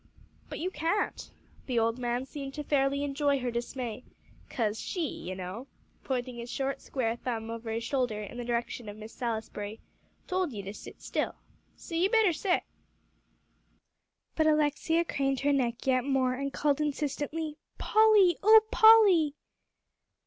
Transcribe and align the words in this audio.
"But 0.49 0.57
you 0.57 0.71
can't," 0.71 1.29
the 1.67 1.77
old 1.77 1.99
man 1.99 2.25
seemed 2.25 2.55
to 2.55 2.63
fairly 2.63 3.03
enjoy 3.03 3.37
her 3.39 3.51
dismay, 3.51 4.03
"'cause 4.49 4.79
she, 4.79 5.05
you 5.07 5.35
know," 5.35 5.67
pointing 6.03 6.41
a 6.41 6.47
short 6.47 6.81
square 6.81 7.15
thumb 7.15 7.51
over 7.51 7.69
his 7.69 7.83
shoulder 7.83 8.19
in 8.23 8.35
the 8.39 8.43
direction 8.43 8.89
of 8.89 8.97
Miss 8.97 9.13
Salisbury, 9.13 9.79
"told 10.25 10.53
ye 10.53 10.63
to 10.63 10.73
set 10.73 11.03
still. 11.03 11.35
So 11.75 11.93
ye 11.93 12.07
better 12.07 12.33
set." 12.33 12.63
But 14.35 14.47
Alexia 14.47 15.05
craned 15.05 15.41
her 15.41 15.53
neck 15.53 15.85
yet 15.85 16.03
more, 16.03 16.33
and 16.33 16.51
called 16.51 16.81
insistently, 16.81 17.57
"Polly 17.77 18.39
oh, 18.41 18.61
Polly!" 18.71 19.35